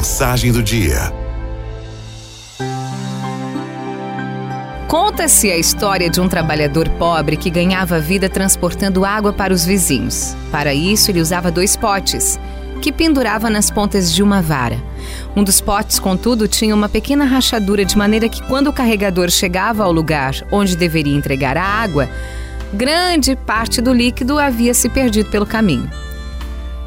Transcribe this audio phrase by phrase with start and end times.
[0.00, 1.12] Mensagem do dia.
[4.88, 10.34] Conta-se a história de um trabalhador pobre que ganhava vida transportando água para os vizinhos.
[10.50, 12.40] Para isso, ele usava dois potes,
[12.80, 14.82] que pendurava nas pontas de uma vara.
[15.36, 19.84] Um dos potes, contudo, tinha uma pequena rachadura de maneira que, quando o carregador chegava
[19.84, 22.08] ao lugar onde deveria entregar a água,
[22.72, 25.90] grande parte do líquido havia se perdido pelo caminho.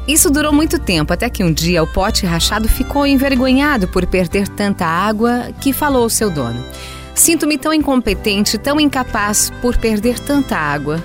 [0.06, 4.46] Isso durou muito tempo, até que um dia o pote rachado ficou envergonhado por perder
[4.48, 6.62] tanta água que falou ao seu dono.
[7.14, 11.02] Sinto-me tão incompetente, tão incapaz por perder tanta água.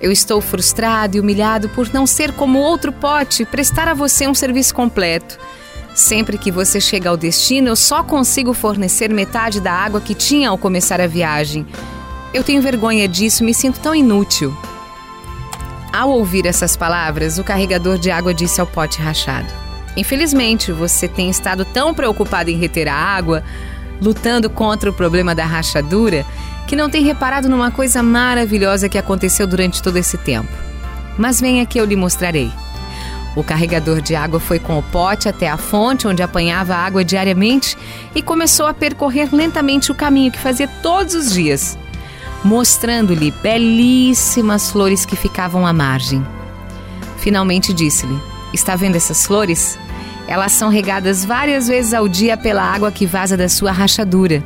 [0.00, 4.28] Eu estou frustrado e humilhado por não ser como outro pote e prestar a você
[4.28, 5.38] um serviço completo.
[5.94, 10.50] Sempre que você chega ao destino, eu só consigo fornecer metade da água que tinha
[10.50, 11.66] ao começar a viagem.
[12.34, 14.54] Eu tenho vergonha disso, me sinto tão inútil.
[15.96, 19.48] Ao ouvir essas palavras, o carregador de água disse ao pote rachado:
[19.96, 23.42] Infelizmente, você tem estado tão preocupado em reter a água
[23.98, 26.26] lutando contra o problema da rachadura,
[26.66, 30.52] que não tem reparado numa coisa maravilhosa que aconteceu durante todo esse tempo.
[31.16, 32.52] Mas venha que eu lhe mostrarei.
[33.34, 37.74] O carregador de água foi com o pote até a fonte onde apanhava água diariamente
[38.14, 41.78] e começou a percorrer lentamente o caminho que fazia todos os dias,
[42.44, 46.24] mostrando-lhe belíssimas flores que ficavam à margem.
[47.18, 48.18] Finalmente disse-lhe:
[48.52, 49.78] Está vendo essas flores?
[50.28, 54.42] Elas são regadas várias vezes ao dia pela água que vaza da sua rachadura.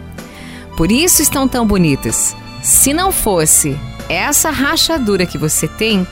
[0.76, 2.36] Por isso estão tão bonitas.
[2.62, 6.06] Se não fosse essa rachadura que você tem,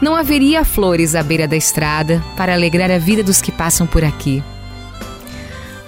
[0.00, 4.04] não haveria flores à beira da estrada para alegrar a vida dos que passam por
[4.04, 4.42] aqui.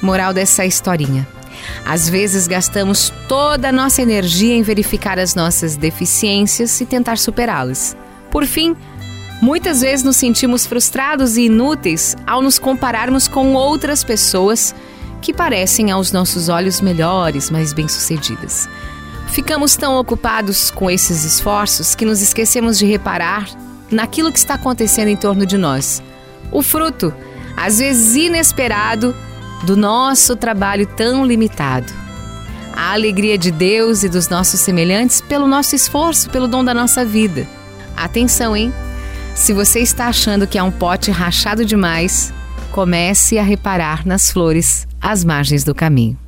[0.03, 1.27] Moral dessa historinha.
[1.85, 7.97] Às vezes gastamos toda a nossa energia em verificar as nossas deficiências e tentar superá-las.
[8.31, 8.77] Por fim,
[9.43, 14.73] Muitas vezes nos sentimos frustrados e inúteis ao nos compararmos com outras pessoas
[15.21, 18.69] que parecem aos nossos olhos melhores, mais bem-sucedidas.
[19.27, 23.49] Ficamos tão ocupados com esses esforços que nos esquecemos de reparar
[23.91, 26.01] naquilo que está acontecendo em torno de nós.
[26.53, 27.13] O fruto,
[27.57, 29.13] às vezes inesperado,
[29.65, 31.93] do nosso trabalho tão limitado.
[32.75, 37.05] A alegria de Deus e dos nossos semelhantes pelo nosso esforço, pelo dom da nossa
[37.05, 37.47] vida.
[37.97, 38.73] Atenção, hein?
[39.35, 42.33] Se você está achando que é um pote rachado demais,
[42.71, 46.19] comece a reparar nas flores às margens do caminho.